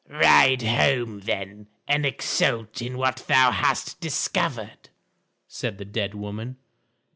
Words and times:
"Ride 0.09 0.63
home, 0.63 1.19
then, 1.25 1.67
and 1.87 2.07
exult 2.07 2.81
in 2.81 2.97
what 2.97 3.23
thou 3.27 3.51
hast 3.51 3.99
discovered," 4.01 4.89
said 5.47 5.77
the 5.77 5.85
dead 5.85 6.15
woman. 6.15 6.57